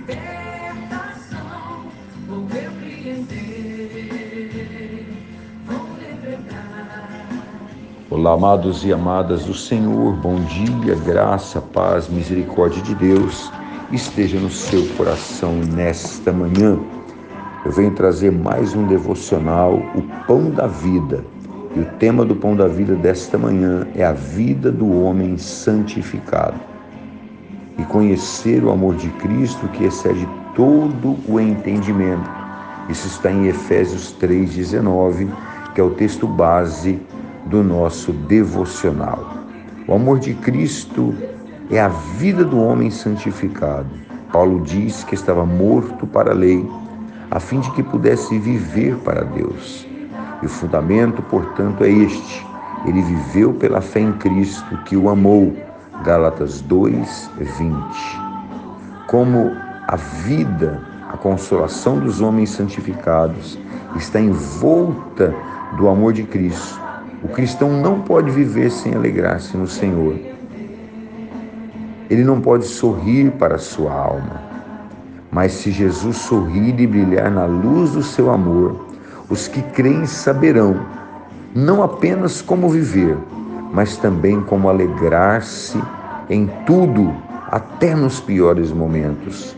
[0.00, 1.84] libertação.
[2.26, 2.70] Vou vou.
[8.10, 13.50] Olá, amados e amadas do Senhor, bom dia, graça, paz, misericórdia de Deus
[13.92, 16.78] esteja no seu coração nesta manhã.
[17.64, 21.24] Eu venho trazer mais um devocional, o Pão da Vida.
[21.74, 26.69] E o tema do Pão da Vida desta manhã é a vida do homem santificado.
[27.90, 32.30] Conhecer o amor de Cristo que excede todo o entendimento.
[32.88, 35.28] Isso está em Efésios 3,19,
[35.74, 37.00] que é o texto base
[37.46, 39.34] do nosso devocional.
[39.88, 41.12] O amor de Cristo
[41.68, 43.90] é a vida do homem santificado.
[44.32, 46.64] Paulo diz que estava morto para a lei,
[47.28, 49.84] a fim de que pudesse viver para Deus.
[50.40, 52.46] E o fundamento, portanto, é este:
[52.86, 55.56] ele viveu pela fé em Cristo, que o amou.
[56.02, 57.74] Gálatas 2, 20.
[59.06, 59.54] Como
[59.86, 60.82] a vida,
[61.12, 63.58] a consolação dos homens santificados
[63.96, 65.34] está envolta
[65.76, 66.80] do amor de Cristo,
[67.22, 70.18] o cristão não pode viver sem alegrar-se no Senhor.
[72.08, 74.40] Ele não pode sorrir para a sua alma.
[75.30, 78.86] Mas se Jesus sorrir e brilhar na luz do seu amor,
[79.28, 80.80] os que creem saberão
[81.54, 83.16] não apenas como viver,
[83.72, 85.80] mas também como alegrar-se
[86.28, 87.14] em tudo,
[87.50, 89.56] até nos piores momentos.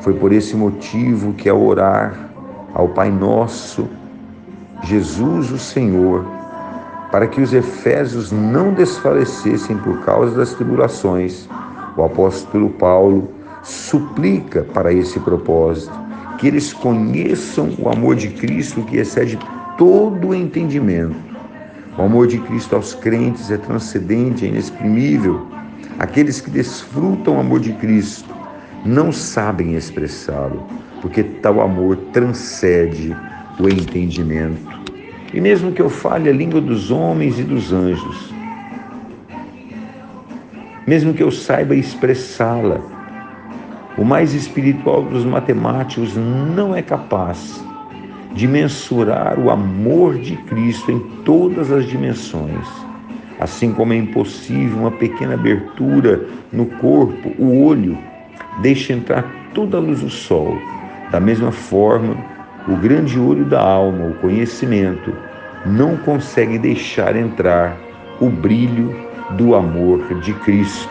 [0.00, 2.30] Foi por esse motivo que, ao orar
[2.74, 3.88] ao Pai Nosso,
[4.82, 6.24] Jesus, o Senhor,
[7.10, 11.48] para que os efésios não desfalecessem por causa das tribulações,
[11.96, 13.30] o apóstolo Paulo
[13.62, 15.92] suplica para esse propósito
[16.38, 19.38] que eles conheçam o amor de Cristo que excede
[19.76, 21.29] todo o entendimento.
[21.98, 25.46] O amor de Cristo aos crentes é transcendente, é inexprimível.
[25.98, 28.32] Aqueles que desfrutam o amor de Cristo
[28.84, 30.66] não sabem expressá-lo,
[31.02, 33.14] porque tal amor transcende
[33.58, 34.80] o entendimento.
[35.34, 38.32] E mesmo que eu fale a língua dos homens e dos anjos,
[40.86, 42.80] mesmo que eu saiba expressá-la.
[43.98, 47.62] O mais espiritual dos matemáticos não é capaz
[48.32, 52.66] de mensurar o amor de Cristo em todas as dimensões.
[53.38, 57.98] Assim como é impossível uma pequena abertura no corpo, o olho,
[58.60, 59.24] deixa entrar
[59.54, 60.56] toda a luz do sol.
[61.10, 62.16] Da mesma forma,
[62.68, 65.12] o grande olho da alma, o conhecimento,
[65.64, 67.76] não consegue deixar entrar
[68.20, 68.94] o brilho
[69.30, 70.88] do amor de Cristo.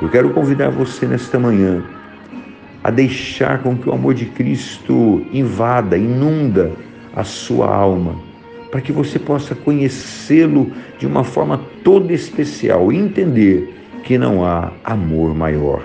[0.00, 1.82] Eu quero convidar você nesta manhã
[2.82, 6.72] a deixar com que o amor de Cristo invada, inunda
[7.14, 8.16] a sua alma,
[8.70, 13.74] para que você possa conhecê-lo de uma forma toda especial e entender
[14.04, 15.82] que não há amor maior.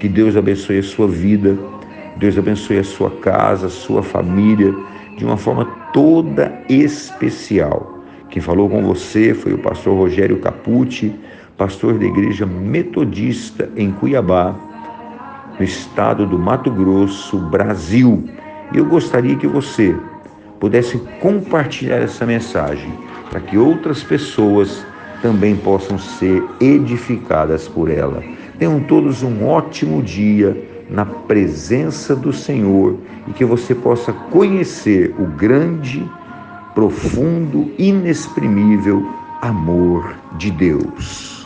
[0.00, 1.56] Que Deus abençoe a sua vida,
[2.16, 4.74] Deus abençoe a sua casa, a sua família,
[5.16, 8.02] de uma forma toda especial.
[8.30, 11.14] Quem falou com você foi o pastor Rogério Capucci,
[11.56, 14.56] pastor da Igreja Metodista em Cuiabá,
[15.58, 18.24] no estado do Mato Grosso, Brasil.
[18.72, 19.96] E eu gostaria que você
[20.58, 22.92] pudesse compartilhar essa mensagem
[23.30, 24.84] para que outras pessoas
[25.22, 28.22] também possam ser edificadas por ela.
[28.58, 30.56] Tenham todos um ótimo dia
[30.90, 36.06] na presença do Senhor e que você possa conhecer o grande
[36.74, 39.08] profundo, inexprimível
[39.40, 41.43] amor de Deus.